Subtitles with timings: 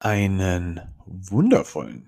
[0.00, 2.06] Einen wundervollen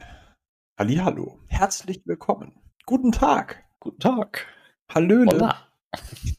[0.79, 1.41] Hallihallo.
[1.49, 2.53] Herzlich willkommen.
[2.87, 3.65] Guten Tag.
[3.81, 4.47] Guten Tag.
[4.89, 5.33] Hallöle.
[5.33, 5.67] Hola.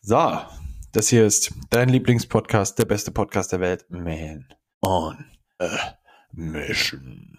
[0.00, 0.40] So,
[0.92, 3.90] das hier ist dein Lieblingspodcast, der beste Podcast der Welt.
[3.90, 4.48] Man
[4.82, 5.24] on
[5.60, 5.98] a
[6.32, 7.38] Mission.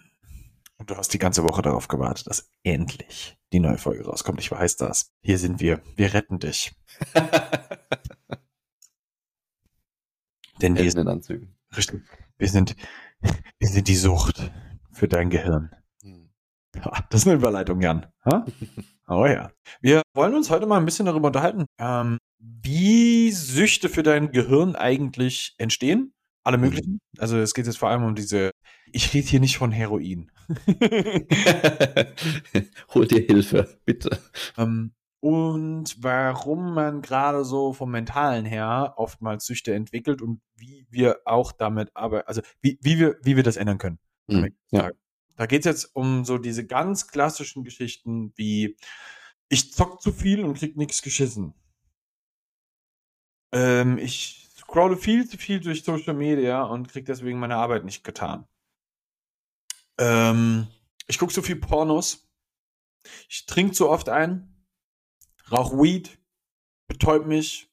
[0.76, 4.40] Und du hast die ganze Woche darauf gewartet, dass endlich die neue Folge rauskommt.
[4.40, 5.12] Ich weiß das.
[5.20, 5.82] Hier sind wir.
[5.96, 6.74] Wir retten dich.
[10.60, 11.56] Denn wir in sind, Anzügen.
[11.76, 12.02] richtig,
[12.36, 12.76] wir sind,
[13.58, 14.50] wir sind die Sucht
[14.92, 15.70] für dein Gehirn.
[16.02, 16.30] Hm.
[17.10, 18.06] Das ist eine Überleitung, Jan.
[19.10, 19.50] Oh ja.
[19.80, 24.76] Wir wollen uns heute mal ein bisschen darüber unterhalten, ähm, wie Süchte für dein Gehirn
[24.76, 26.12] eigentlich entstehen.
[26.44, 26.98] Alle möglichen.
[27.16, 28.50] Also es geht jetzt vor allem um diese.
[28.92, 30.30] Ich rede hier nicht von Heroin.
[32.94, 34.18] Hol dir Hilfe, bitte.
[34.58, 41.20] ähm, und warum man gerade so vom Mentalen her oftmals Süchte entwickelt und wie wir
[41.24, 43.98] auch damit arbeiten, also wie, wie, wir, wie wir das ändern können.
[44.28, 44.54] Hm.
[44.70, 44.90] Ja.
[45.36, 48.76] Da geht es jetzt um so diese ganz klassischen Geschichten wie
[49.48, 51.54] ich zock zu viel und krieg nichts geschissen.
[53.52, 58.04] Ähm, ich scrolle viel zu viel durch Social Media und krieg deswegen meine Arbeit nicht
[58.04, 58.46] getan.
[59.98, 60.68] Ähm,
[61.06, 62.28] ich gucke so viel Pornos.
[63.28, 64.57] Ich trinke zu oft ein.
[65.50, 66.18] Rauch Weed.
[66.88, 67.70] Betäub mich.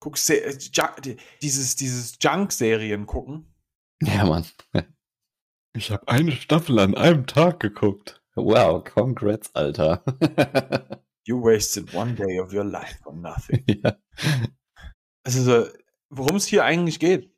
[0.00, 3.52] Guck Se äh, dieses, dieses Junk-Serien gucken.
[4.02, 4.46] Ja, Mann.
[5.74, 8.22] Ich habe eine Staffel an einem Tag geguckt.
[8.34, 10.02] Wow, congrats, Alter.
[11.28, 13.62] You wasted one day of your life for nothing.
[13.84, 13.98] ja.
[15.24, 15.68] Also, so,
[16.08, 17.30] worum es hier eigentlich geht,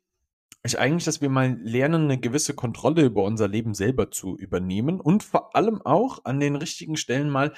[0.63, 5.01] ist eigentlich, dass wir mal lernen, eine gewisse Kontrolle über unser Leben selber zu übernehmen
[5.01, 7.53] und vor allem auch an den richtigen Stellen mal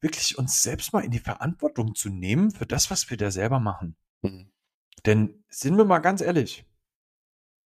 [0.00, 3.60] wirklich uns selbst mal in die Verantwortung zu nehmen für das, was wir da selber
[3.60, 3.96] machen.
[4.22, 4.50] Hm.
[5.06, 6.64] Denn sind wir mal ganz ehrlich,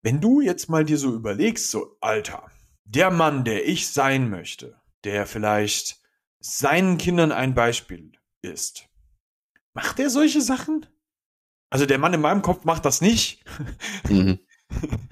[0.02, 2.50] wenn du jetzt mal dir so überlegst, so, Alter,
[2.84, 6.00] der Mann, der ich sein möchte, der vielleicht
[6.40, 8.88] seinen Kindern ein Beispiel ist,
[9.74, 10.86] macht er solche Sachen?
[11.70, 13.44] Also der Mann in meinem Kopf macht das nicht.
[14.08, 14.38] Mhm.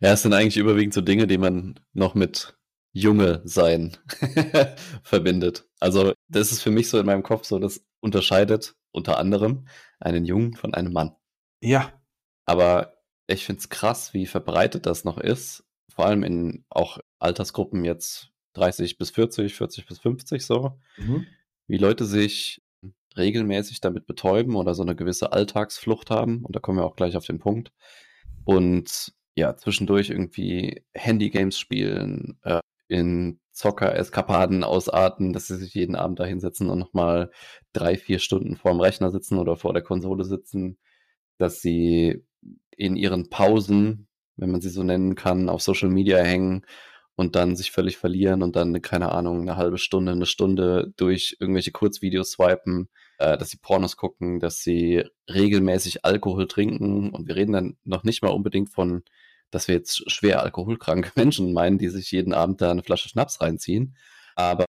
[0.00, 2.58] Ja, es sind eigentlich überwiegend so Dinge, die man noch mit
[2.94, 3.96] Junge sein
[5.02, 5.68] verbindet.
[5.80, 9.66] Also, das ist für mich so in meinem Kopf so, das unterscheidet unter anderem
[9.98, 11.12] einen Jungen von einem Mann.
[11.60, 11.92] Ja,
[12.46, 12.94] Aber
[13.26, 15.64] ich finde es krass, wie verbreitet das noch ist.
[15.88, 20.78] Vor allem in auch Altersgruppen jetzt 30 bis 40, 40 bis 50 so.
[20.96, 21.26] Mhm.
[21.66, 22.62] Wie Leute sich
[23.16, 26.44] regelmäßig damit betäuben oder so eine gewisse Alltagsflucht haben.
[26.44, 27.72] Und da kommen wir auch gleich auf den Punkt.
[28.44, 32.60] Und ja, zwischendurch irgendwie Handygames spielen, äh,
[32.94, 37.30] in Zocker-Eskapaden ausarten, dass sie sich jeden Abend da hinsetzen und nochmal
[37.72, 40.78] drei, vier Stunden vorm Rechner sitzen oder vor der Konsole sitzen,
[41.38, 42.24] dass sie
[42.76, 44.06] in ihren Pausen,
[44.36, 46.64] wenn man sie so nennen kann, auf Social Media hängen
[47.16, 51.36] und dann sich völlig verlieren und dann, keine Ahnung, eine halbe Stunde, eine Stunde durch
[51.40, 52.88] irgendwelche Kurzvideos swipen,
[53.18, 57.10] äh, dass sie Pornos gucken, dass sie regelmäßig Alkohol trinken.
[57.10, 59.02] Und wir reden dann noch nicht mal unbedingt von,
[59.54, 63.40] dass wir jetzt schwer alkoholkranke Menschen meinen, die sich jeden Abend da eine Flasche Schnaps
[63.40, 63.96] reinziehen,
[64.34, 64.64] aber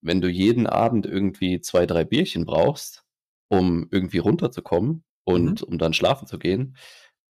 [0.00, 3.04] wenn du jeden Abend irgendwie zwei, drei Bierchen brauchst,
[3.48, 6.76] um irgendwie runterzukommen und um dann schlafen zu gehen,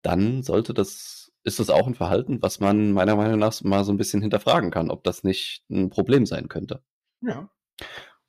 [0.03, 3.93] dann sollte das, ist das auch ein Verhalten, was man meiner Meinung nach mal so
[3.93, 6.83] ein bisschen hinterfragen kann, ob das nicht ein Problem sein könnte.
[7.21, 7.51] ja.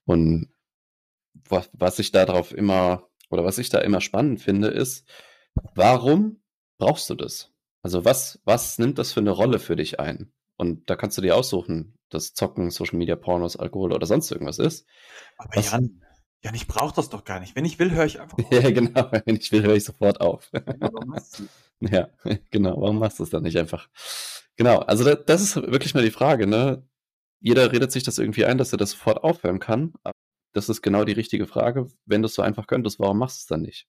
[0.05, 0.49] Und
[1.49, 5.07] was, was ich darauf immer, oder was ich da immer spannend finde, ist,
[5.73, 6.41] warum
[6.77, 7.54] brauchst du das?
[7.85, 10.33] Also was, was nimmt das für eine Rolle für dich ein?
[10.57, 14.57] Und da kannst du dir aussuchen, dass Zocken, Social Media, Pornos, Alkohol oder sonst irgendwas
[14.57, 14.87] ist.
[15.37, 16.01] Aber Was- Jan,
[16.41, 17.55] Jan, ich brauche das doch gar nicht.
[17.55, 18.51] Wenn ich will, höre ich einfach auf.
[18.51, 19.11] Ja, genau.
[19.25, 20.49] Wenn ich will, höre ich sofort auf.
[20.79, 21.43] Warum machst du?
[21.91, 22.09] Ja,
[22.49, 22.81] genau.
[22.81, 23.87] Warum machst du es dann nicht einfach?
[24.55, 26.87] Genau, also da, das ist wirklich mal die Frage, ne?
[27.39, 29.93] Jeder redet sich das irgendwie ein, dass er das sofort aufhören kann.
[30.53, 31.91] Das ist genau die richtige Frage.
[32.07, 33.87] Wenn du es so einfach könntest, warum machst du es dann nicht?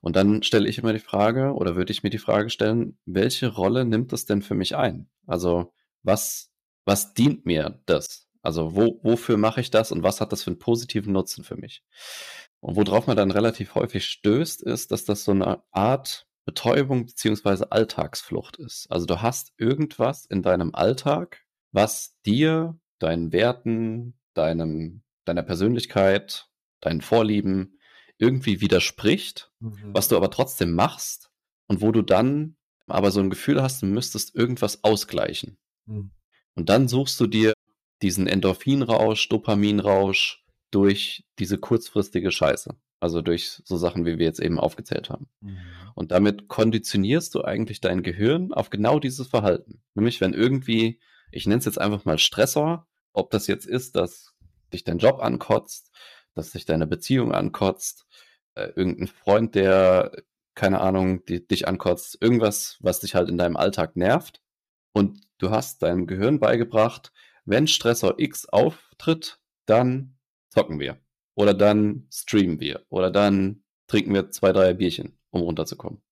[0.00, 3.48] Und dann stelle ich immer die Frage, oder würde ich mir die Frage stellen, welche
[3.48, 5.08] Rolle nimmt das denn für mich ein?
[5.26, 5.72] Also,
[6.02, 6.52] was,
[6.84, 8.28] was dient mir das?
[8.42, 11.56] Also, wo, wofür mache ich das und was hat das für einen positiven Nutzen für
[11.56, 11.82] mich?
[12.60, 17.72] Und worauf man dann relativ häufig stößt, ist, dass das so eine Art Betäubung beziehungsweise
[17.72, 18.86] Alltagsflucht ist.
[18.90, 26.48] Also du hast irgendwas in deinem Alltag, was dir, deinen Werten, deinem, deiner Persönlichkeit,
[26.80, 27.75] deinen Vorlieben
[28.18, 29.92] irgendwie widerspricht, Mhm.
[29.92, 31.30] was du aber trotzdem machst
[31.66, 35.58] und wo du dann aber so ein Gefühl hast, du müsstest irgendwas ausgleichen.
[35.86, 36.10] Mhm.
[36.54, 37.52] Und dann suchst du dir
[38.02, 42.76] diesen Endorphinrausch, Dopaminrausch, durch diese kurzfristige Scheiße.
[42.98, 45.28] Also durch so Sachen, wie wir jetzt eben aufgezählt haben.
[45.40, 45.58] Mhm.
[45.94, 49.82] Und damit konditionierst du eigentlich dein Gehirn auf genau dieses Verhalten.
[49.94, 50.98] Nämlich, wenn irgendwie,
[51.30, 54.34] ich nenne es jetzt einfach mal Stressor, ob das jetzt ist, dass
[54.72, 55.90] dich dein Job ankotzt,
[56.36, 58.06] dass dich deine Beziehung ankotzt,
[58.54, 60.12] äh, irgendein Freund, der,
[60.54, 64.42] keine Ahnung, die, dich ankotzt, irgendwas, was dich halt in deinem Alltag nervt.
[64.92, 67.12] Und du hast deinem Gehirn beigebracht,
[67.44, 70.16] wenn Stressor X auftritt, dann
[70.48, 70.98] zocken wir.
[71.34, 72.84] Oder dann streamen wir.
[72.88, 76.02] Oder dann trinken wir zwei, drei Bierchen, um runterzukommen.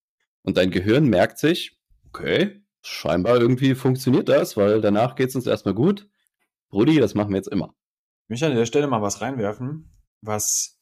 [0.43, 5.47] Und dein Gehirn merkt sich, okay, scheinbar irgendwie funktioniert das, weil danach geht es uns
[5.47, 6.07] erstmal gut.
[6.69, 7.73] Brudi, das machen wir jetzt immer.
[8.25, 9.94] Ich möchte an der Stelle mal was reinwerfen,
[10.25, 10.79] was,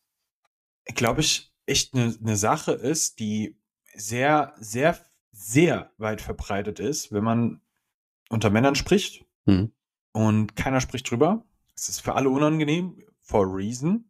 [0.85, 3.57] glaube ich, echt eine ne Sache ist, die
[3.95, 4.99] sehr, sehr,
[5.31, 7.61] sehr weit verbreitet ist, wenn man
[8.29, 9.71] unter Männern spricht Mhm.
[10.13, 11.45] und keiner spricht drüber.
[11.75, 14.09] Es ist für alle unangenehm, for a reason.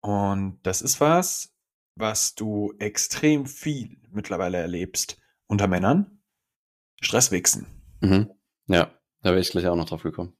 [0.00, 1.54] Und das ist was,
[1.94, 6.22] was du extrem viel mittlerweile erlebst unter Männern.
[7.00, 7.66] Stresswichsen.
[8.00, 8.30] Mhm.
[8.66, 8.92] Ja,
[9.22, 10.36] da wäre ich gleich auch noch drauf gekommen.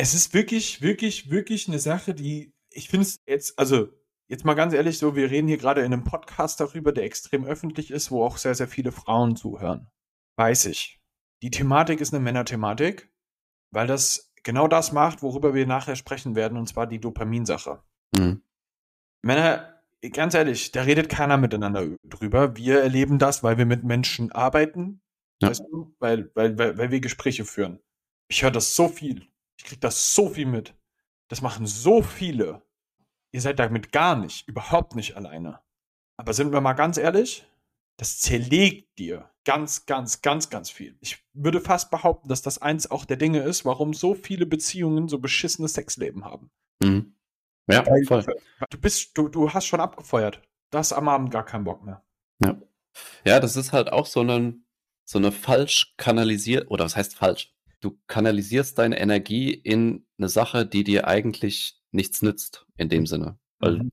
[0.00, 3.88] Es ist wirklich, wirklich, wirklich eine Sache, die ich finde es jetzt, also
[4.28, 7.44] jetzt mal ganz ehrlich so, wir reden hier gerade in einem Podcast darüber, der extrem
[7.44, 9.90] öffentlich ist, wo auch sehr, sehr viele Frauen zuhören.
[10.36, 11.00] Weiß ich.
[11.42, 13.12] Die Thematik ist eine Männerthematik,
[13.72, 17.82] weil das genau das macht, worüber wir nachher sprechen werden, und zwar die Dopaminsache.
[18.16, 18.42] Mhm.
[19.22, 22.56] Männer, ganz ehrlich, da redet keiner miteinander drüber.
[22.56, 25.00] Wir erleben das, weil wir mit Menschen arbeiten,
[25.42, 25.48] Ja.
[25.48, 27.80] weißt du, weil, weil, weil, weil wir Gespräche führen.
[28.30, 29.26] Ich höre das so viel.
[29.58, 30.74] Ich kriege das so viel mit.
[31.28, 32.62] Das machen so viele.
[33.32, 35.60] Ihr seid damit gar nicht, überhaupt nicht alleine.
[36.16, 37.46] Aber sind wir mal ganz ehrlich,
[37.98, 40.96] das zerlegt dir ganz, ganz, ganz, ganz viel.
[41.00, 45.08] Ich würde fast behaupten, dass das eins auch der Dinge ist, warum so viele Beziehungen
[45.08, 46.50] so beschissenes Sexleben haben.
[46.82, 47.14] Mhm.
[47.70, 48.24] Ja, Weil- voll.
[48.70, 50.40] Du bist, du, du hast schon abgefeuert.
[50.70, 52.02] Du hast am Abend gar keinen Bock mehr.
[53.24, 54.58] Ja, das ist halt auch so eine,
[55.04, 57.54] so eine falsch kanalisiert, oder was heißt falsch?
[57.80, 63.38] Du kanalisierst deine Energie in eine Sache, die dir eigentlich nichts nützt, in dem Sinne.
[63.58, 63.92] Weil Mhm.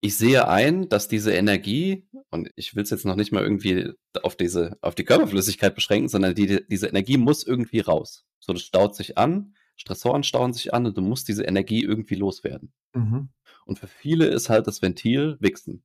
[0.00, 3.92] ich sehe ein, dass diese Energie, und ich will es jetzt noch nicht mal irgendwie
[4.22, 8.24] auf diese, auf die Körperflüssigkeit beschränken, sondern die, diese Energie muss irgendwie raus.
[8.38, 12.14] So, das staut sich an, Stressoren stauen sich an und du musst diese Energie irgendwie
[12.16, 12.72] loswerden.
[12.94, 13.28] Mhm.
[13.64, 15.84] Und für viele ist halt das Ventil Wichsen.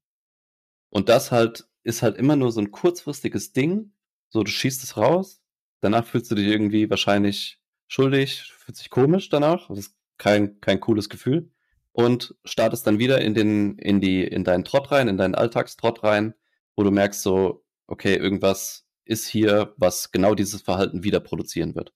[0.89, 3.93] Und das halt ist halt immer nur so ein kurzfristiges Ding.
[4.29, 5.42] So, du schießt es raus,
[5.83, 9.67] danach fühlst du dich irgendwie wahrscheinlich schuldig, fühlt sich komisch danach.
[9.67, 11.51] Das ist kein, kein cooles Gefühl.
[11.91, 16.03] Und startest dann wieder in den, in die, in deinen Trott rein, in deinen Alltagstrott
[16.03, 16.33] rein,
[16.75, 21.93] wo du merkst so, okay, irgendwas ist hier, was genau dieses Verhalten wieder produzieren wird.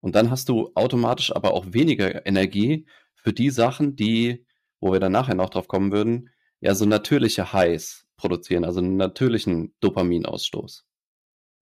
[0.00, 4.44] Und dann hast du automatisch aber auch weniger Energie für die Sachen, die,
[4.80, 6.30] wo wir dann nachher noch drauf kommen würden,
[6.60, 10.84] ja so natürliche Highs produzieren, also einen natürlichen Dopaminausstoß.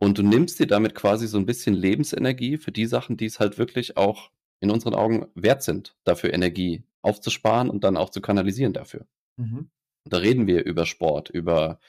[0.02, 3.38] Und du nimmst dir damit quasi so ein bisschen Lebensenergie für die Sachen, die es
[3.38, 8.22] halt wirklich auch in unseren Augen wert sind, dafür Energie aufzusparen und dann auch zu
[8.22, 9.06] kanalisieren dafür.
[9.36, 9.70] Mhm.
[10.06, 11.80] Da reden wir über Sport, über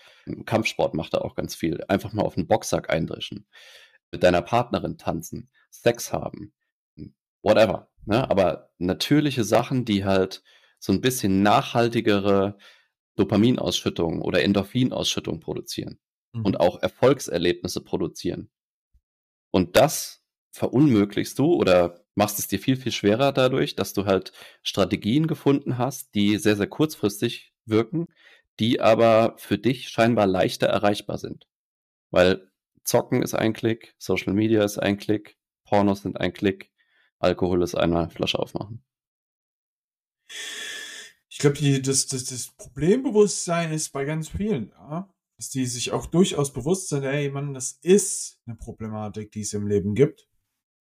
[0.45, 1.85] Kampfsport macht da auch ganz viel.
[1.87, 3.47] Einfach mal auf den Boxsack eindreschen,
[4.11, 6.53] mit deiner Partnerin tanzen, Sex haben,
[7.41, 7.89] whatever.
[8.05, 8.29] Ne?
[8.29, 10.43] Aber natürliche Sachen, die halt
[10.79, 12.57] so ein bisschen nachhaltigere
[13.15, 15.97] Dopaminausschüttung oder Endorphinausschüttung produzieren
[16.33, 16.45] Mhm.
[16.45, 18.49] und auch Erfolgserlebnisse produzieren.
[19.51, 24.33] Und das verunmöglichst du oder machst es dir viel, viel schwerer dadurch, dass du halt
[24.63, 28.07] Strategien gefunden hast, die sehr, sehr kurzfristig wirken,
[28.59, 31.47] die aber für dich scheinbar leichter erreichbar sind.
[32.11, 32.51] Weil
[32.83, 36.71] Zocken ist ein Klick, Social Media ist ein Klick, Pornos sind ein Klick,
[37.19, 38.83] Alkohol ist einmal Flasche aufmachen.
[41.29, 46.05] Ich glaube, das, das, das Problembewusstsein ist bei ganz vielen da, dass die sich auch
[46.05, 50.29] durchaus bewusst sind, ey, Mann, das ist eine Problematik, die es im Leben gibt.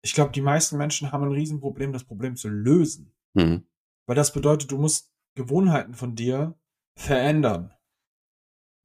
[0.03, 3.15] Ich glaube, die meisten Menschen haben ein Riesenproblem, das Problem zu lösen.
[3.33, 3.65] Mhm.
[4.05, 6.55] Weil das bedeutet, du musst Gewohnheiten von dir
[6.95, 7.73] verändern.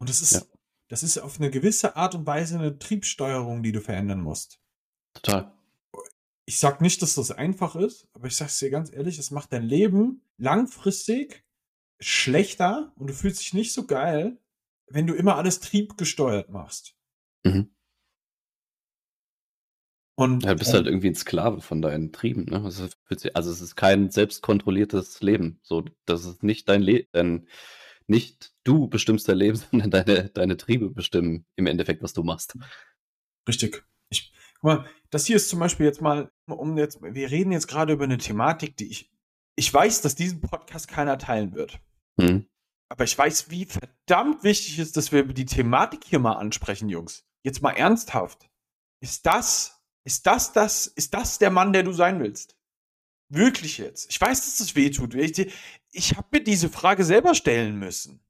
[0.00, 0.42] Und das ist, Ja.
[0.88, 4.62] das ist auf eine gewisse Art und Weise eine Triebsteuerung, die du verändern musst.
[5.12, 5.52] Total.
[6.46, 9.52] Ich sag nicht, dass das einfach ist, aber ich sag's dir ganz ehrlich, es macht
[9.52, 11.44] dein Leben langfristig
[12.00, 14.40] schlechter und du fühlst dich nicht so geil,
[14.90, 16.94] wenn du immer alles triebgesteuert machst.
[17.44, 17.74] Mhm.
[20.16, 22.46] Und Ja, du bist äh, halt irgendwie ein Sklave von deinen Trieben.
[22.46, 22.62] Ne?
[22.64, 22.88] Also,
[23.34, 25.60] also es ist kein selbstkontrolliertes Leben.
[25.62, 27.48] So, das ist nicht dein Leben, dein,
[28.08, 32.56] nicht du bestimmst dein Leben, sondern deine, deine Triebe bestimmen im Endeffekt, was du machst.
[33.46, 33.84] Richtig.
[34.10, 37.68] Ich, guck mal, das hier ist zum Beispiel jetzt mal, um jetzt, wir reden jetzt
[37.68, 39.10] gerade über eine Thematik, die ich
[39.58, 41.80] ich weiß, dass diesen Podcast keiner teilen wird.
[42.20, 42.47] Hm.
[42.88, 47.24] Aber ich weiß, wie verdammt wichtig ist, dass wir die Thematik hier mal ansprechen, Jungs.
[47.42, 48.48] Jetzt mal ernsthaft.
[49.00, 52.56] Ist das, ist das das, ist das der Mann, der du sein willst?
[53.28, 54.10] Wirklich jetzt.
[54.10, 55.14] Ich weiß, dass es weh tut.
[55.14, 55.52] Ich,
[55.92, 58.20] ich habe mir diese Frage selber stellen müssen.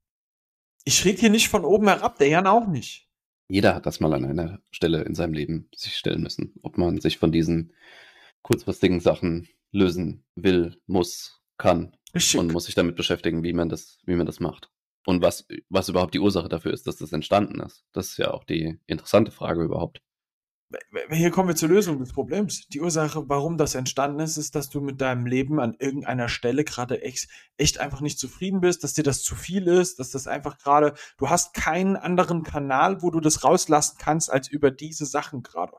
[0.84, 3.08] Ich rede hier nicht von oben herab, der Jan auch nicht.
[3.48, 7.00] Jeder hat das mal an einer Stelle in seinem Leben sich stellen müssen, ob man
[7.00, 7.72] sich von diesen
[8.42, 12.38] kurzfristigen Sachen lösen will, muss, kann Richtig.
[12.40, 14.70] und muss sich damit beschäftigen, wie man das, wie man das macht.
[15.06, 17.84] Und was, was überhaupt die Ursache dafür ist, dass das entstanden ist.
[17.92, 20.02] Das ist ja auch die interessante Frage überhaupt.
[21.10, 22.68] Hier kommen wir zur Lösung des Problems.
[22.68, 26.62] Die Ursache, warum das entstanden ist, ist, dass du mit deinem Leben an irgendeiner Stelle
[26.62, 30.26] gerade echt, echt einfach nicht zufrieden bist, dass dir das zu viel ist, dass das
[30.26, 35.06] einfach gerade, du hast keinen anderen Kanal, wo du das rauslassen kannst, als über diese
[35.06, 35.78] Sachen gerade.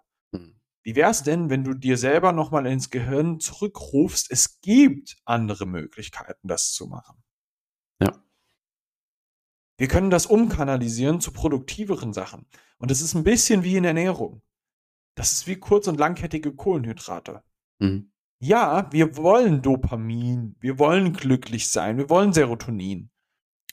[0.90, 6.48] Wie wär's denn, wenn du dir selber nochmal ins Gehirn zurückrufst, es gibt andere Möglichkeiten,
[6.48, 7.24] das zu machen?
[8.02, 8.12] Ja.
[9.78, 12.48] Wir können das umkanalisieren zu produktiveren Sachen.
[12.80, 14.42] Und es ist ein bisschen wie in Ernährung.
[15.14, 17.44] Das ist wie kurz- und langkettige Kohlenhydrate.
[17.78, 18.12] Mhm.
[18.40, 23.12] Ja, wir wollen Dopamin, wir wollen glücklich sein, wir wollen Serotonin.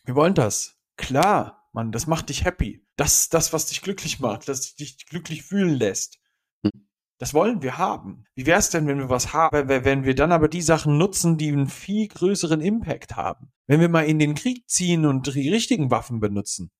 [0.05, 0.79] Wir wollen das.
[0.99, 2.87] Klar, Mann, das macht dich happy.
[2.97, 6.19] Das ist das, was dich glücklich macht, das dich glücklich fühlen lässt.
[7.19, 8.27] Das wollen wir haben.
[8.35, 11.39] Wie wäre es denn, wenn wir was haben, wenn wir dann aber die Sachen nutzen,
[11.39, 13.53] die einen viel größeren Impact haben?
[13.67, 16.71] Wenn wir mal in den Krieg ziehen und die richtigen Waffen benutzen?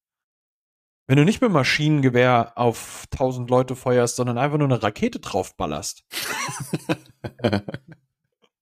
[1.07, 6.05] Wenn du nicht mit Maschinengewehr auf tausend Leute feuerst, sondern einfach nur eine Rakete draufballerst.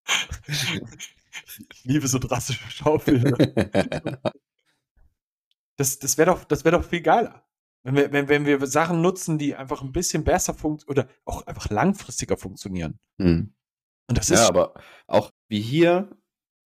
[0.04, 3.32] ich liebe so drastische Schaufilme.
[5.76, 7.44] Das, das wäre doch, das wäre doch viel geiler.
[7.84, 11.46] Wenn wir, wenn, wenn wir Sachen nutzen, die einfach ein bisschen besser funktionieren oder auch
[11.46, 12.98] einfach langfristiger funktionieren.
[13.20, 13.54] Hm.
[14.08, 14.40] Und das ist.
[14.40, 14.74] Ja, aber
[15.06, 16.16] auch wie hier,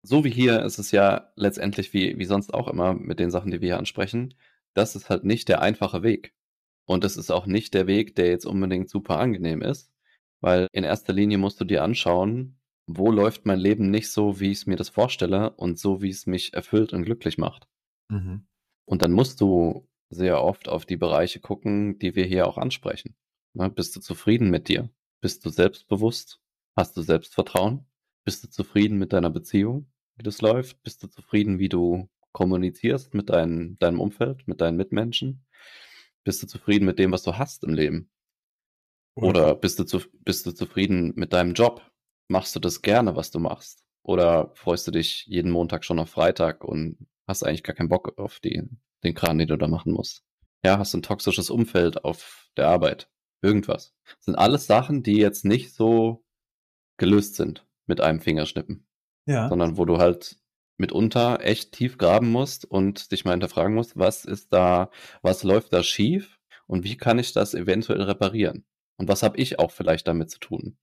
[0.03, 3.51] so wie hier ist es ja letztendlich wie, wie sonst auch immer mit den Sachen,
[3.51, 4.33] die wir hier ansprechen.
[4.73, 6.33] Das ist halt nicht der einfache Weg.
[6.85, 9.91] Und das ist auch nicht der Weg, der jetzt unbedingt super angenehm ist,
[10.41, 14.51] weil in erster Linie musst du dir anschauen, wo läuft mein Leben nicht so, wie
[14.51, 17.67] ich es mir das vorstelle und so, wie es mich erfüllt und glücklich macht.
[18.09, 18.45] mhm.
[18.87, 23.15] Und dann musst du sehr oft auf die Bereiche gucken, die wir hier auch ansprechen.
[23.53, 24.89] Ne, bist du zufrieden mit dir?
[25.21, 26.39] Bist du selbstbewusst?
[26.75, 27.85] Hast du Selbstvertrauen?
[28.25, 30.81] Bist du zufrieden mit deiner Beziehung, wie das läuft?
[30.83, 35.45] Bist du zufrieden, wie du kommunizierst mit dein, deinem Umfeld, mit deinen Mitmenschen?
[36.25, 38.09] Bist du zufrieden mit dem, was du hast im Leben?
[39.15, 41.81] Oder bist du, zu, bist du zufrieden mit deinem Job?
[42.27, 43.85] Machst du das gerne, was du machst?
[44.03, 48.17] Oder freust du dich jeden Montag schon auf Freitag und hast eigentlich gar keinen Bock
[48.19, 48.63] auf die,
[49.03, 50.23] den Kran, den du da machen musst?
[50.63, 53.09] Ja, hast du ein toxisches Umfeld auf der Arbeit?
[53.41, 53.93] Irgendwas.
[54.03, 56.25] Das sind alles Sachen, die jetzt nicht so
[56.97, 58.87] gelöst sind mit einem Fingerschnippen,
[59.25, 59.49] ja.
[59.49, 60.39] sondern wo du halt
[60.77, 64.89] mitunter echt tief graben musst und dich mal hinterfragen musst, was ist da,
[65.21, 68.65] was läuft da schief und wie kann ich das eventuell reparieren?
[68.97, 70.77] Und was habe ich auch vielleicht damit zu tun?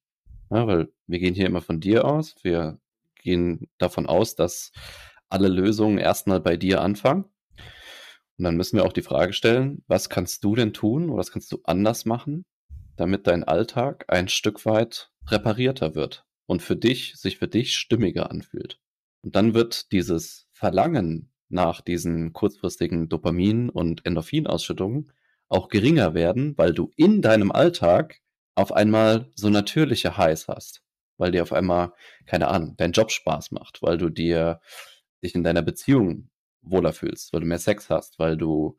[0.50, 2.78] Ja, weil wir gehen hier immer von dir aus, wir
[3.16, 4.72] gehen davon aus, dass
[5.28, 7.24] alle Lösungen erstmal bei dir anfangen.
[8.42, 11.30] Und dann müssen wir auch die Frage stellen, was kannst du denn tun oder was
[11.30, 12.44] kannst du anders machen,
[12.96, 18.32] damit dein Alltag ein Stück weit reparierter wird und für dich, sich für dich stimmiger
[18.32, 18.80] anfühlt.
[19.20, 25.12] Und dann wird dieses Verlangen nach diesen kurzfristigen Dopamin- und Endorphinausschüttungen
[25.48, 28.22] auch geringer werden, weil du in deinem Alltag
[28.56, 30.82] auf einmal so natürliche Highs hast,
[31.16, 31.92] weil dir auf einmal,
[32.26, 34.60] keine Ahnung, dein Job Spaß macht, weil du dir
[35.22, 36.31] dich in deiner Beziehung
[36.62, 38.76] wohler fühlst, weil du mehr Sex hast, weil du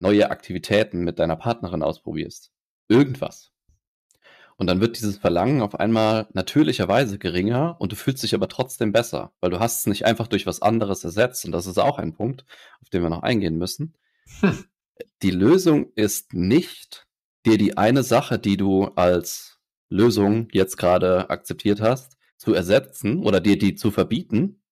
[0.00, 2.52] neue Aktivitäten mit deiner Partnerin ausprobierst.
[2.88, 3.52] Irgendwas.
[4.56, 8.92] Und dann wird dieses Verlangen auf einmal natürlicherweise geringer und du fühlst dich aber trotzdem
[8.92, 11.44] besser, weil du hast es nicht einfach durch was anderes ersetzt.
[11.44, 12.44] Und das ist auch ein Punkt,
[12.80, 13.94] auf den wir noch eingehen müssen.
[14.40, 14.64] Hm.
[15.22, 17.08] Die Lösung ist nicht,
[17.44, 23.40] dir die eine Sache, die du als Lösung jetzt gerade akzeptiert hast, zu ersetzen oder
[23.40, 24.62] dir die zu verbieten.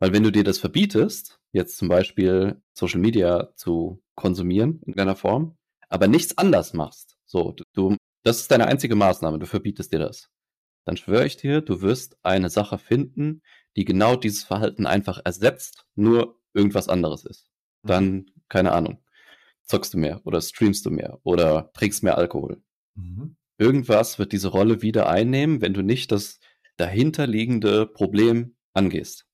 [0.00, 5.16] Weil wenn du dir das verbietest, jetzt zum Beispiel Social Media zu konsumieren in irgendeiner
[5.16, 5.56] Form,
[5.88, 10.30] aber nichts anders machst, so, du, das ist deine einzige Maßnahme, du verbietest dir das,
[10.84, 13.42] dann schwöre ich dir, du wirst eine Sache finden,
[13.76, 17.50] die genau dieses Verhalten einfach ersetzt, nur irgendwas anderes ist.
[17.82, 19.02] Dann, keine Ahnung,
[19.62, 22.62] zockst du mehr oder streamst du mehr oder trinkst mehr Alkohol.
[22.94, 23.36] Mhm.
[23.58, 26.40] Irgendwas wird diese Rolle wieder einnehmen, wenn du nicht das
[26.76, 29.26] dahinterliegende Problem angehst.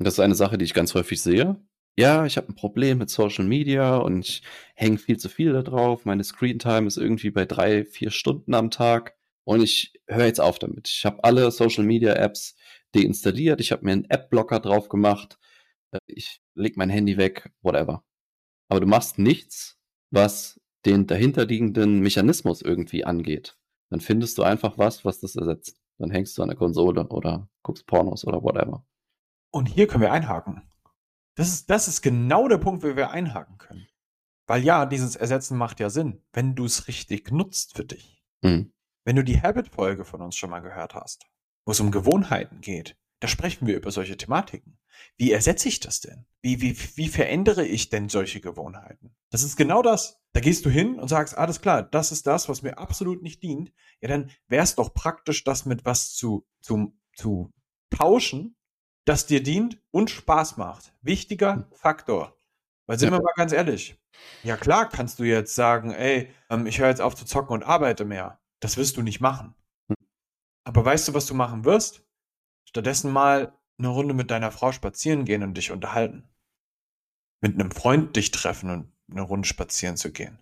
[0.00, 1.62] Und das ist eine Sache, die ich ganz häufig sehe.
[1.98, 4.42] Ja, ich habe ein Problem mit Social Media und ich
[4.74, 6.06] hänge viel zu viel da drauf.
[6.06, 9.14] Meine Screentime ist irgendwie bei drei, vier Stunden am Tag
[9.44, 10.88] und ich höre jetzt auf damit.
[10.88, 12.56] Ich habe alle Social Media Apps
[12.94, 15.38] deinstalliert, ich habe mir einen App-Blocker drauf gemacht,
[15.92, 18.02] äh, ich leg mein Handy weg, whatever.
[18.70, 19.78] Aber du machst nichts,
[20.10, 23.58] was den dahinterliegenden Mechanismus irgendwie angeht.
[23.90, 25.78] Dann findest du einfach was, was das ersetzt.
[25.98, 28.86] Dann hängst du an der Konsole oder guckst Pornos oder whatever.
[29.50, 30.62] Und hier können wir einhaken.
[31.34, 33.86] Das ist, das ist genau der Punkt, wo wir einhaken können.
[34.46, 38.22] Weil ja, dieses Ersetzen macht ja Sinn, wenn du es richtig nutzt für dich.
[38.42, 38.72] Mhm.
[39.04, 41.24] Wenn du die Habit-Folge von uns schon mal gehört hast,
[41.64, 44.78] wo es um Gewohnheiten geht, da sprechen wir über solche Thematiken.
[45.16, 46.26] Wie ersetze ich das denn?
[46.42, 49.14] Wie, wie, wie verändere ich denn solche Gewohnheiten?
[49.30, 50.18] Das ist genau das.
[50.32, 53.42] Da gehst du hin und sagst, alles klar, das ist das, was mir absolut nicht
[53.42, 53.72] dient.
[54.00, 57.52] Ja, dann wäre es doch praktisch, das mit was zu, zu, zu
[57.90, 58.56] tauschen,
[59.04, 60.92] das dir dient und Spaß macht.
[61.02, 62.36] Wichtiger Faktor.
[62.86, 63.18] Weil sind ja.
[63.18, 63.98] wir mal ganz ehrlich.
[64.42, 67.62] Ja klar kannst du jetzt sagen, ey, ähm, ich höre jetzt auf zu zocken und
[67.62, 68.40] arbeite mehr.
[68.60, 69.54] Das wirst du nicht machen.
[69.88, 69.96] Hm.
[70.64, 72.04] Aber weißt du, was du machen wirst?
[72.68, 76.28] Stattdessen mal eine Runde mit deiner Frau spazieren gehen und dich unterhalten.
[77.40, 80.38] Mit einem Freund dich treffen und eine Runde spazieren zu gehen.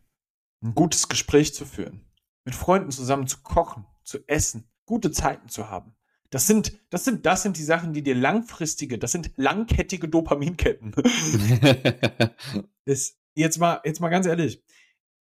[0.62, 2.04] Ein gutes Gespräch zu führen.
[2.44, 5.94] Mit Freunden zusammen zu kochen, zu essen, gute Zeiten zu haben.
[6.30, 10.92] Das sind, das sind, das sind die Sachen, die dir langfristige, das sind langkettige Dopaminketten.
[12.84, 14.62] das, jetzt mal, jetzt mal ganz ehrlich.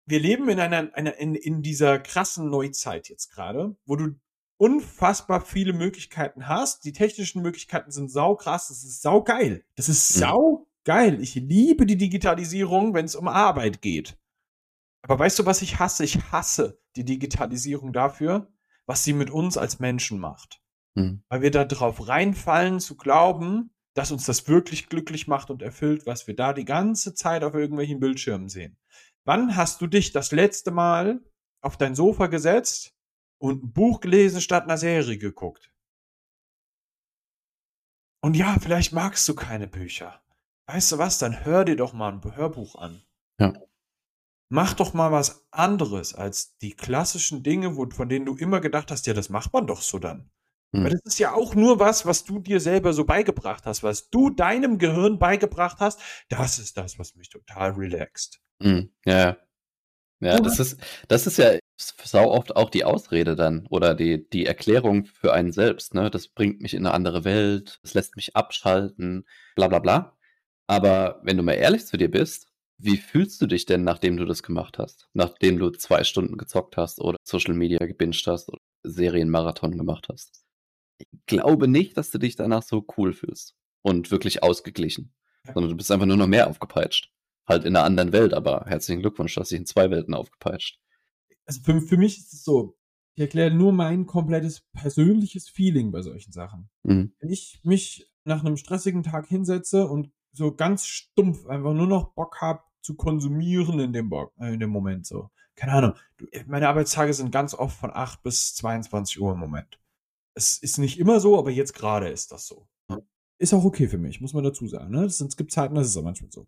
[0.06, 4.14] Wir leben in einer, einer in, in dieser krassen Neuzeit jetzt gerade, wo du
[4.56, 6.84] unfassbar viele Möglichkeiten hast.
[6.84, 8.68] Die technischen Möglichkeiten sind saukrass.
[8.68, 9.64] Das ist saugeil.
[9.76, 10.20] Das ist mhm.
[10.20, 11.20] saugeil.
[11.20, 14.16] Ich liebe die Digitalisierung, wenn es um Arbeit geht.
[15.02, 16.04] Aber weißt du, was ich hasse?
[16.04, 18.50] Ich hasse die Digitalisierung dafür,
[18.86, 20.63] was sie mit uns als Menschen macht.
[20.94, 21.22] Mhm.
[21.28, 26.06] Weil wir da drauf reinfallen zu glauben, dass uns das wirklich glücklich macht und erfüllt,
[26.06, 28.76] was wir da die ganze Zeit auf irgendwelchen Bildschirmen sehen.
[29.24, 31.20] Wann hast du dich das letzte Mal
[31.62, 32.94] auf dein Sofa gesetzt
[33.38, 35.72] und ein Buch gelesen statt einer Serie geguckt.
[38.22, 40.22] Und ja, vielleicht magst du keine Bücher.
[40.66, 43.02] Weißt du was, dann hör dir doch mal ein Hörbuch an.
[43.38, 43.52] Ja.
[44.50, 48.90] Mach doch mal was anderes als die klassischen Dinge, wo, von denen du immer gedacht
[48.90, 50.30] hast, ja, das macht man doch so dann.
[50.74, 50.84] Hm.
[50.84, 54.10] Weil das ist ja auch nur was, was du dir selber so beigebracht hast, was
[54.10, 56.00] du deinem Gehirn beigebracht hast.
[56.28, 58.40] Das ist das, was mich total relaxt.
[58.60, 58.90] Hm.
[59.04, 59.36] Ja,
[60.20, 64.46] ja, das ist, das ist ja sau oft auch die Ausrede dann oder die, die
[64.46, 65.94] Erklärung für einen selbst.
[65.94, 66.10] Ne?
[66.10, 70.16] Das bringt mich in eine andere Welt, das lässt mich abschalten, bla bla bla.
[70.66, 74.24] Aber wenn du mal ehrlich zu dir bist, wie fühlst du dich denn, nachdem du
[74.24, 75.08] das gemacht hast?
[75.12, 80.43] Nachdem du zwei Stunden gezockt hast oder Social Media gebinged hast oder Serienmarathon gemacht hast?
[80.98, 85.14] Ich glaube nicht, dass du dich danach so cool fühlst und wirklich ausgeglichen,
[85.52, 87.10] sondern du bist einfach nur noch mehr aufgepeitscht.
[87.46, 90.78] Halt in einer anderen Welt, aber herzlichen Glückwunsch, du hast dich in zwei Welten aufgepeitscht.
[91.46, 92.78] Also für, für mich ist es so,
[93.14, 96.70] ich erkläre nur mein komplettes persönliches Feeling bei solchen Sachen.
[96.82, 97.14] Mhm.
[97.20, 102.14] Wenn ich mich nach einem stressigen Tag hinsetze und so ganz stumpf einfach nur noch
[102.14, 105.30] Bock habe zu konsumieren in dem, Bock, äh, in dem Moment so.
[105.54, 105.92] Keine Ahnung.
[106.46, 109.78] Meine Arbeitstage sind ganz oft von 8 bis 22 Uhr im Moment.
[110.36, 112.68] Es ist nicht immer so, aber jetzt gerade ist das so.
[113.38, 114.92] Ist auch okay für mich, muss man dazu sagen.
[114.92, 115.04] Ne?
[115.04, 116.46] Es gibt Zeiten, das ist auch manchmal so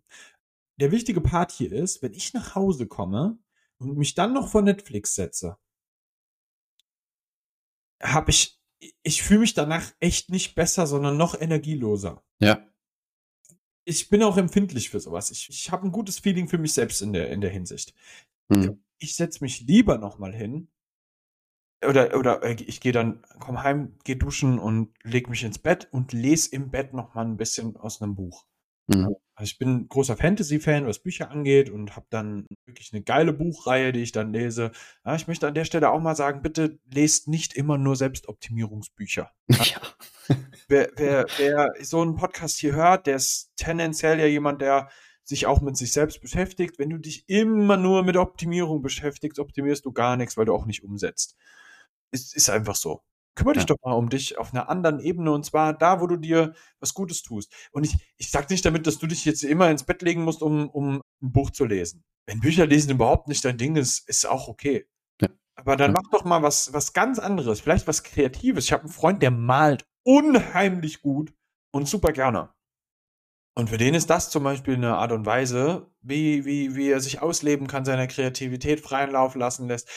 [0.79, 3.37] der wichtige Part hier ist, wenn ich nach Hause komme
[3.79, 5.57] und mich dann noch vor Netflix setze,
[8.01, 8.59] habe ich,
[9.03, 12.23] ich fühle mich danach echt nicht besser, sondern noch energieloser.
[12.39, 12.65] Ja.
[13.85, 15.31] Ich bin auch empfindlich für sowas.
[15.31, 17.95] Ich, ich habe ein gutes Feeling für mich selbst in der, in der Hinsicht.
[18.51, 18.83] Hm.
[18.99, 20.69] Ich setze mich lieber nochmal hin.
[21.85, 25.87] Oder, oder äh, ich gehe dann, komm heim, gehe duschen und leg mich ins Bett
[25.91, 28.45] und lese im Bett nochmal ein bisschen aus einem Buch.
[28.87, 29.15] Mhm.
[29.35, 33.91] Also ich bin großer Fantasy-Fan, was Bücher angeht und habe dann wirklich eine geile Buchreihe,
[33.91, 34.71] die ich dann lese.
[35.05, 39.31] Ja, ich möchte an der Stelle auch mal sagen, bitte lest nicht immer nur Selbstoptimierungsbücher.
[39.49, 39.81] Ja.
[40.67, 44.89] wer, wer, wer so einen Podcast hier hört, der ist tendenziell ja jemand, der
[45.23, 46.79] sich auch mit sich selbst beschäftigt.
[46.79, 50.65] Wenn du dich immer nur mit Optimierung beschäftigst, optimierst du gar nichts, weil du auch
[50.65, 51.35] nicht umsetzt.
[52.11, 53.01] Es ist einfach so.
[53.35, 53.67] Kümmere dich ja.
[53.67, 56.95] doch mal um dich auf einer anderen Ebene und zwar da, wo du dir was
[56.95, 57.53] Gutes tust.
[57.71, 60.41] Und ich, ich sage nicht damit, dass du dich jetzt immer ins Bett legen musst,
[60.41, 62.03] um, um ein Buch zu lesen.
[62.25, 64.87] Wenn Bücher lesen überhaupt nicht dein Ding ist, ist auch okay.
[65.21, 65.29] Ja.
[65.55, 65.99] Aber dann ja.
[66.01, 68.65] mach doch mal was, was ganz anderes, vielleicht was Kreatives.
[68.65, 71.31] Ich habe einen Freund, der malt unheimlich gut
[71.71, 72.49] und super gerne.
[73.57, 76.99] Und für den ist das zum Beispiel eine Art und Weise, wie, wie, wie er
[76.99, 79.89] sich ausleben kann, seine Kreativität freien Lauf lassen lässt.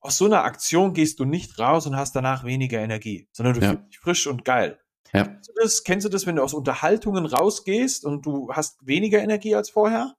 [0.00, 3.62] aus so einer Aktion gehst du nicht raus und hast danach weniger Energie, sondern du
[3.62, 3.70] ja.
[3.70, 4.78] fühlst dich frisch und geil.
[5.12, 5.24] Ja.
[5.24, 9.20] Kennst, du das, kennst du das, wenn du aus Unterhaltungen rausgehst und du hast weniger
[9.20, 10.14] Energie als vorher?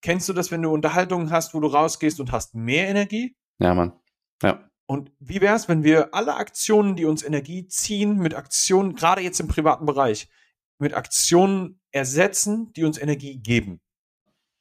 [0.00, 3.34] Kennst du das, wenn du Unterhaltungen hast, wo du rausgehst und hast mehr Energie?
[3.58, 3.92] Ja, Mann.
[4.40, 4.70] Ja.
[4.86, 9.20] Und wie wäre es, wenn wir alle Aktionen, die uns Energie ziehen, mit Aktionen, gerade
[9.20, 10.28] jetzt im privaten Bereich,
[10.78, 13.80] mit Aktionen ersetzen, die uns Energie geben?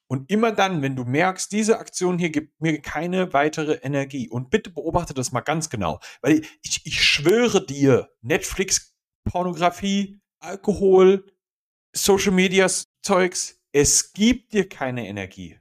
[0.08, 4.30] Und immer dann, wenn du merkst, diese Aktion hier gibt mir keine weitere Energie.
[4.30, 6.00] Und bitte beobachte das mal ganz genau.
[6.22, 11.26] Weil ich, ich schwöre dir, Netflix, Pornografie, Alkohol,
[11.96, 12.67] Social Media
[13.02, 15.58] Zeugs, es gibt dir keine Energie.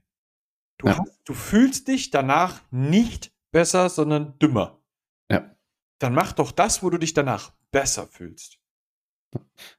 [0.79, 0.99] Du, ja.
[0.99, 4.83] hast, du fühlst dich danach nicht besser, sondern dümmer.
[5.31, 5.57] Ja.
[5.99, 8.59] Dann mach doch das, wo du dich danach besser fühlst.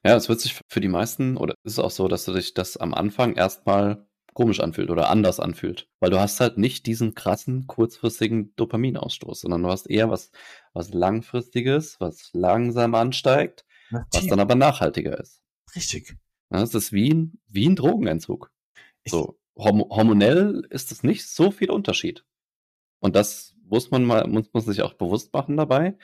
[0.04, 2.54] Ja, es wird sich für die meisten, oder ist es auch so, dass du dich
[2.54, 5.88] das am Anfang erstmal komisch anfühlt oder anders anfühlt.
[6.00, 10.30] Weil du hast halt nicht diesen krassen, kurzfristigen Dopaminausstoß, sondern du hast eher was,
[10.72, 15.40] was langfristiges, was langsam ansteigt, was dann aber nachhaltiger ist.
[15.74, 16.16] Richtig.
[16.50, 18.50] Ja, es ist wie ein, wie ein Drogenentzug.
[19.04, 22.24] Ich so, hormonell ist es nicht so viel Unterschied.
[23.00, 25.96] Und das muss man mal, muss man sich auch bewusst machen dabei.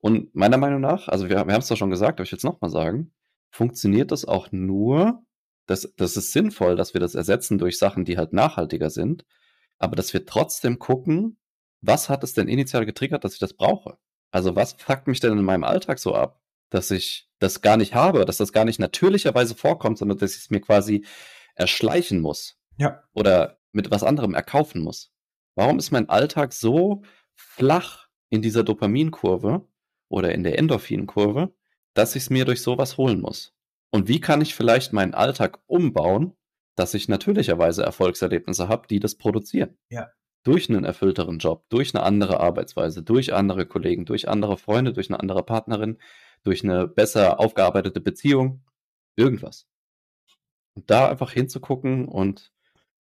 [0.00, 2.36] Und meiner Meinung nach, also wir, wir haben es doch schon gesagt, aber ich will
[2.36, 3.12] es nochmal sagen,
[3.50, 5.22] funktioniert das auch nur,
[5.66, 9.24] das, das ist sinnvoll, dass wir das ersetzen durch Sachen, die halt nachhaltiger sind,
[9.78, 11.38] aber dass wir trotzdem gucken,
[11.80, 13.98] was hat es denn initial getriggert, dass ich das brauche?
[14.30, 17.94] Also was fuckt mich denn in meinem Alltag so ab, dass ich das gar nicht
[17.94, 21.04] habe, dass das gar nicht natürlicherweise vorkommt, sondern dass ich es mir quasi
[21.54, 22.56] erschleichen muss.
[22.76, 23.04] Ja.
[23.12, 25.13] Oder mit was anderem erkaufen muss.
[25.54, 27.02] Warum ist mein Alltag so
[27.34, 29.66] flach in dieser Dopaminkurve
[30.08, 31.54] oder in der Endorphinkurve,
[31.94, 33.54] dass ich es mir durch sowas holen muss?
[33.90, 36.34] Und wie kann ich vielleicht meinen Alltag umbauen,
[36.74, 39.78] dass ich natürlicherweise Erfolgserlebnisse habe, die das produzieren?
[39.88, 40.10] Ja.
[40.42, 45.10] Durch einen erfüllteren Job, durch eine andere Arbeitsweise, durch andere Kollegen, durch andere Freunde, durch
[45.10, 45.98] eine andere Partnerin,
[46.42, 48.64] durch eine besser aufgearbeitete Beziehung,
[49.16, 49.68] irgendwas.
[50.74, 52.52] Und da einfach hinzugucken und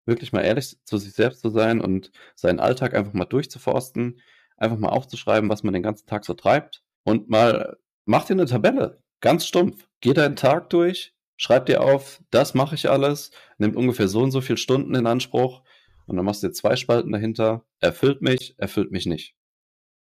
[0.06, 4.20] wirklich mal ehrlich zu sich selbst zu sein und seinen Alltag einfach mal durchzuforsten,
[4.56, 8.46] einfach mal aufzuschreiben, was man den ganzen Tag so treibt und mal mach dir eine
[8.46, 9.02] Tabelle.
[9.20, 9.88] Ganz stumpf.
[10.00, 14.32] Geh deinen Tag durch, schreib dir auf, das mache ich alles, nimmt ungefähr so und
[14.32, 15.62] so viele Stunden in Anspruch
[16.06, 17.64] und dann machst du dir zwei Spalten dahinter.
[17.80, 19.36] Erfüllt mich, erfüllt mich nicht.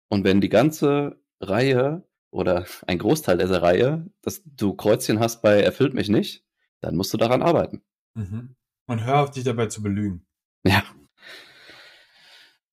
[0.10, 5.62] Und wenn die ganze Reihe oder ein Großteil dieser Reihe, dass du Kreuzchen hast bei
[5.62, 6.44] erfüllt mich nicht,
[6.82, 7.84] dann musst du daran arbeiten.
[8.14, 8.56] Mhm.
[8.88, 10.26] Und hör auf dich dabei zu belügen.
[10.64, 10.84] Ja.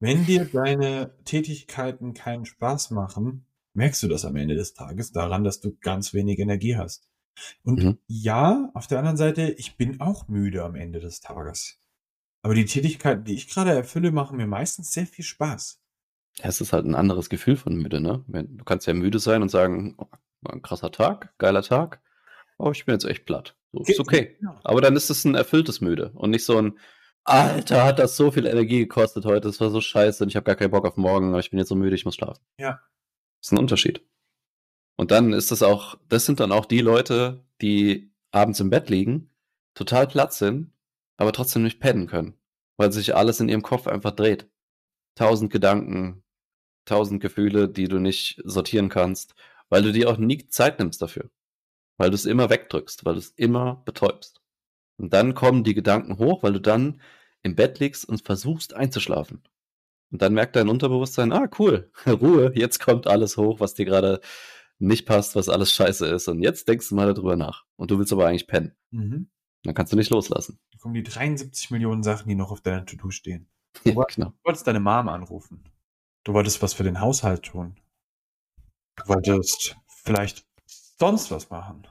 [0.00, 5.44] Wenn dir deine Tätigkeiten keinen Spaß machen, merkst du das am Ende des Tages daran,
[5.44, 7.08] dass du ganz wenig Energie hast.
[7.62, 7.98] Und mhm.
[8.06, 11.80] ja, auf der anderen Seite, ich bin auch müde am Ende des Tages.
[12.42, 15.80] Aber die Tätigkeiten, die ich gerade erfülle, machen mir meistens sehr viel Spaß.
[16.38, 18.24] Ja, es ist halt ein anderes Gefühl von müde, ne?
[18.28, 20.06] Du kannst ja müde sein und sagen, oh,
[20.48, 22.02] ein krasser Tag, geiler Tag,
[22.58, 23.56] aber oh, ich bin jetzt echt platt.
[23.74, 24.36] So, ist okay.
[24.62, 26.78] Aber dann ist es ein erfülltes Müde und nicht so ein,
[27.24, 30.44] Alter, hat das so viel Energie gekostet heute, das war so scheiße und ich habe
[30.44, 32.44] gar keinen Bock auf morgen, aber ich bin jetzt so müde, ich muss schlafen.
[32.58, 32.80] Ja.
[33.40, 34.04] Das ist ein Unterschied.
[34.96, 38.90] Und dann ist das auch, das sind dann auch die Leute, die abends im Bett
[38.90, 39.30] liegen,
[39.74, 40.72] total platt sind,
[41.16, 42.34] aber trotzdem nicht pennen können,
[42.76, 44.48] weil sich alles in ihrem Kopf einfach dreht.
[45.14, 46.22] Tausend Gedanken,
[46.84, 49.34] tausend Gefühle, die du nicht sortieren kannst,
[49.68, 51.30] weil du dir auch nie Zeit nimmst dafür.
[51.96, 54.42] Weil du es immer wegdrückst, weil du es immer betäubst.
[54.96, 57.00] Und dann kommen die Gedanken hoch, weil du dann
[57.42, 59.42] im Bett liegst und versuchst einzuschlafen.
[60.10, 64.20] Und dann merkt dein Unterbewusstsein, ah, cool, Ruhe, jetzt kommt alles hoch, was dir gerade
[64.78, 66.28] nicht passt, was alles scheiße ist.
[66.28, 67.64] Und jetzt denkst du mal darüber nach.
[67.76, 68.76] Und du willst aber eigentlich pennen.
[68.90, 69.30] Mhm.
[69.62, 70.58] Dann kannst du nicht loslassen.
[70.72, 73.48] Dann kommen die 73 Millionen Sachen, die noch auf deiner To-Do stehen.
[73.82, 74.28] Du, ja, genau.
[74.28, 75.64] du wolltest deine Mom anrufen.
[76.24, 77.76] Du wolltest was für den Haushalt tun.
[78.96, 80.46] Du wolltest vielleicht
[80.98, 81.86] sonst was machen.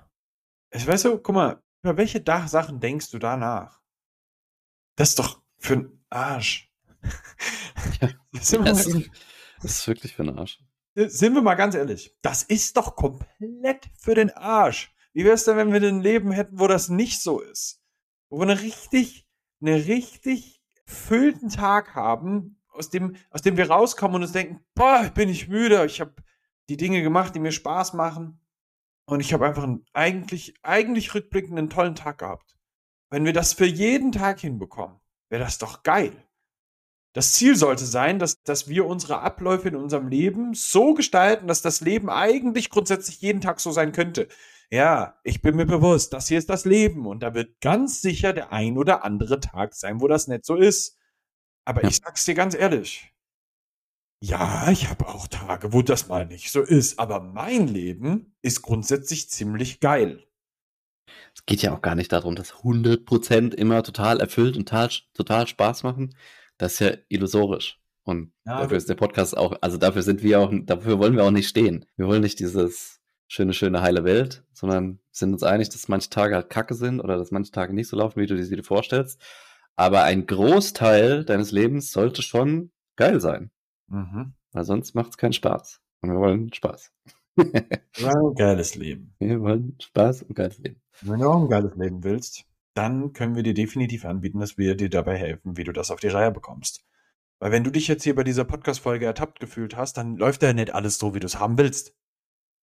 [0.72, 3.82] Ich weiß so, guck mal, über welche Sachen denkst du danach?
[4.96, 6.72] Das ist doch für einen Arsch.
[8.00, 9.12] Ja, das, das, ist,
[9.62, 10.58] das ist wirklich für den Arsch.
[10.96, 14.94] Sind wir mal ganz ehrlich, das ist doch komplett für den Arsch.
[15.12, 17.84] Wie wäre es denn, wenn wir ein Leben hätten, wo das nicht so ist?
[18.30, 19.28] Wo wir eine richtig,
[19.62, 25.12] eine richtig füllten Tag haben, aus dem, aus dem wir rauskommen und uns denken, boah,
[25.14, 26.16] bin ich müde, ich habe
[26.70, 28.40] die Dinge gemacht, die mir Spaß machen.
[29.14, 32.58] Und ich habe einfach einen eigentlich, eigentlich rückblickend einen tollen Tag gehabt.
[33.12, 35.00] Wenn wir das für jeden Tag hinbekommen,
[35.30, 36.12] wäre das doch geil.
[37.14, 41.62] Das Ziel sollte sein, dass, dass wir unsere Abläufe in unserem Leben so gestalten, dass
[41.62, 44.30] das Leben eigentlich grundsätzlich jeden Tag so sein könnte.
[44.72, 48.34] Ja, ich bin mir bewusst, das hier ist das Leben und da wird ganz sicher
[48.34, 50.98] der ein oder andere Tag sein, wo das nicht so ist.
[51.66, 51.90] Aber ja.
[51.90, 53.13] ich sag's dir ganz ehrlich.
[54.26, 58.62] Ja, ich habe auch Tage, wo das mal nicht so ist, aber mein Leben ist
[58.62, 60.24] grundsätzlich ziemlich geil.
[61.36, 65.46] Es geht ja auch gar nicht darum, dass 100% immer total erfüllt und total, total
[65.46, 66.16] Spaß machen.
[66.58, 67.82] Das ist ja illusorisch.
[68.04, 71.26] Und ja, dafür ist der Podcast auch, also dafür sind wir auch, dafür wollen wir
[71.26, 71.86] auch nicht stehen.
[71.98, 76.36] Wir wollen nicht dieses schöne, schöne, heile Welt, sondern sind uns einig, dass manche Tage
[76.36, 79.22] halt kacke sind oder dass manche Tage nicht so laufen, wie du sie dir vorstellst.
[79.76, 83.52] Aber ein Großteil deines Lebens sollte schon geil sein.
[83.94, 84.34] Mhm.
[84.52, 85.80] Weil sonst macht es keinen Spaß.
[86.02, 86.92] Und wir wollen Spaß.
[87.36, 89.16] wir wollen ein geiles Leben.
[89.20, 90.82] Wir wollen Spaß und geiles Leben.
[91.02, 94.76] Wenn du auch ein geiles Leben willst, dann können wir dir definitiv anbieten, dass wir
[94.76, 96.84] dir dabei helfen, wie du das auf die Reihe bekommst.
[97.40, 100.54] Weil wenn du dich jetzt hier bei dieser Podcast-Folge ertappt gefühlt hast, dann läuft ja
[100.54, 101.96] nicht alles so, wie du es haben willst.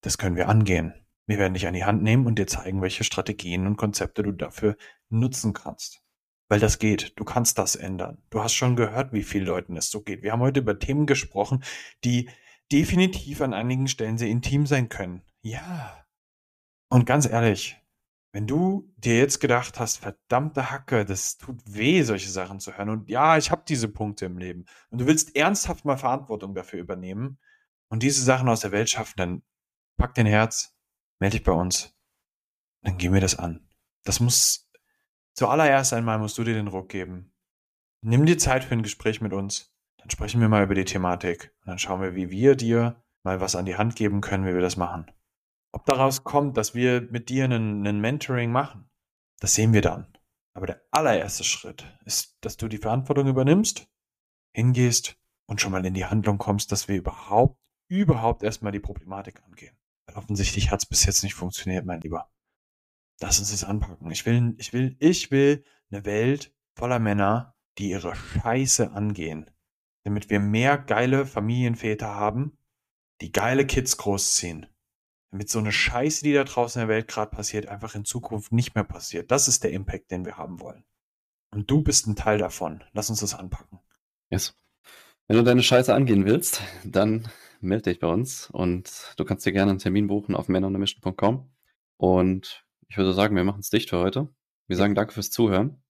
[0.01, 0.95] Das können wir angehen.
[1.27, 4.33] Wir werden dich an die Hand nehmen und dir zeigen, welche Strategien und Konzepte du
[4.33, 4.77] dafür
[5.11, 6.03] nutzen kannst.
[6.51, 7.13] Weil das geht.
[7.17, 8.19] Du kannst das ändern.
[8.29, 10.23] Du hast schon gehört, wie vielen Leuten es so geht.
[10.23, 11.63] Wir haben heute über Themen gesprochen,
[12.03, 12.29] die
[12.73, 15.23] definitiv an einigen Stellen sehr intim sein können.
[15.43, 16.05] Ja.
[16.89, 17.77] Und ganz ehrlich,
[18.33, 22.91] wenn du dir jetzt gedacht hast, verdammte Hacke, das tut weh, solche Sachen zu hören.
[22.91, 24.65] Und ja, ich habe diese Punkte im Leben.
[24.91, 27.39] Und du willst ernsthaft mal Verantwortung dafür übernehmen
[27.89, 29.43] und diese Sachen aus der Welt schaffen, dann
[29.97, 30.77] pack dein Herz,
[31.21, 31.97] melde dich bei uns.
[32.83, 33.69] Dann gehen wir das an.
[34.03, 34.70] Das muss
[35.35, 37.33] zuallererst einmal musst du dir den Ruck geben.
[38.03, 39.75] Nimm dir Zeit für ein Gespräch mit uns.
[39.99, 41.55] Dann sprechen wir mal über die Thematik.
[41.61, 44.55] Und dann schauen wir, wie wir dir mal was an die Hand geben können, wie
[44.55, 45.11] wir das machen.
[45.73, 48.91] Ob daraus kommt, dass wir mit dir einen, einen Mentoring machen,
[49.41, 50.07] das sehen wir dann.
[50.55, 53.89] Aber der allererste Schritt ist, dass du die Verantwortung übernimmst,
[54.53, 55.17] hingehst
[55.47, 59.77] und schon mal in die Handlung kommst, dass wir überhaupt, überhaupt erstmal die Problematik angehen.
[60.07, 62.31] Weil offensichtlich hat es bis jetzt nicht funktioniert, mein Lieber.
[63.21, 64.11] Lass uns das anpacken.
[64.11, 69.51] Ich will, ich will, ich will eine Welt voller Männer, die ihre Scheiße angehen.
[70.05, 72.57] Damit wir mehr geile Familienväter haben,
[73.21, 74.67] die geile Kids großziehen.
[75.31, 78.53] Damit so eine Scheiße, die da draußen in der Welt gerade passiert, einfach in Zukunft
[78.53, 79.31] nicht mehr passiert.
[79.31, 80.85] Das ist der Impact, den wir haben wollen.
[81.51, 82.83] Und du bist ein Teil davon.
[82.93, 83.79] Lass uns das anpacken.
[84.31, 84.57] Yes.
[85.29, 87.29] Wenn du deine Scheiße angehen willst, dann
[87.61, 91.51] melde dich bei uns und du kannst dir gerne einen Termin buchen auf männeruntermission.com.
[91.99, 94.29] Und ich würde sagen, wir machen es dicht für heute.
[94.67, 95.81] Wir sagen danke fürs Zuhören.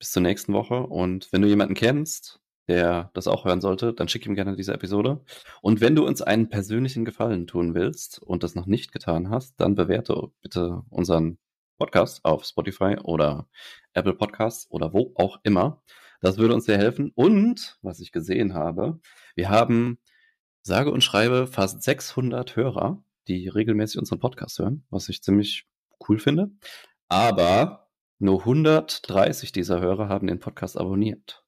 [0.00, 0.84] Bis zur nächsten Woche.
[0.84, 4.74] Und wenn du jemanden kennst, der das auch hören sollte, dann schick ihm gerne diese
[4.74, 5.24] Episode.
[5.62, 9.60] Und wenn du uns einen persönlichen Gefallen tun willst und das noch nicht getan hast,
[9.60, 11.38] dann bewerte bitte unseren
[11.78, 13.48] Podcast auf Spotify oder
[13.92, 15.84] Apple Podcasts oder wo auch immer.
[16.20, 17.12] Das würde uns sehr helfen.
[17.14, 18.98] Und was ich gesehen habe,
[19.36, 20.00] wir haben
[20.62, 25.68] sage und schreibe fast 600 Hörer, die regelmäßig unseren Podcast hören, was ich ziemlich
[26.08, 26.50] cool finde.
[27.08, 31.44] Aber nur 130 dieser Hörer haben den Podcast abonniert.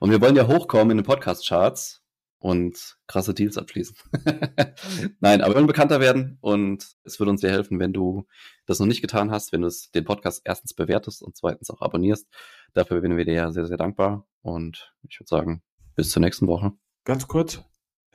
[0.00, 2.02] Und wir wollen ja hochkommen in den Podcast-Charts
[2.38, 3.96] und krasse Deals abschließen.
[5.20, 8.26] Nein, aber wir wollen bekannter werden und es würde uns sehr helfen, wenn du
[8.66, 12.28] das noch nicht getan hast, wenn du den Podcast erstens bewertest und zweitens auch abonnierst.
[12.74, 15.62] Dafür wären wir dir ja sehr, sehr dankbar und ich würde sagen,
[15.94, 16.72] bis zur nächsten Woche.
[17.04, 17.62] Ganz kurz,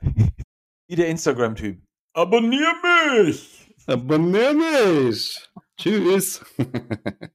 [0.88, 1.82] wie der Instagram-Typ.
[2.14, 3.74] Abonnier mich!
[3.86, 5.50] Abonnier mich!
[5.76, 6.40] Tschüss!